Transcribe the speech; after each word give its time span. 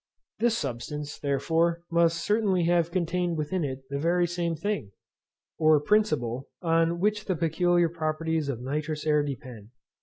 This 0.39 0.57
substance, 0.57 1.19
therefore, 1.19 1.83
must 1.91 2.25
certainly 2.25 2.63
have 2.63 2.89
contained 2.89 3.37
within 3.37 3.63
it 3.63 3.83
the 3.91 3.99
very 3.99 4.25
same 4.25 4.55
thing, 4.55 4.93
or 5.59 5.79
principle, 5.79 6.47
on 6.59 6.99
which 6.99 7.25
the 7.25 7.35
peculiar 7.35 7.87
properties 7.87 8.49
of 8.49 8.61
nitrous 8.61 9.05
air 9.05 9.21
depend. 9.21 9.69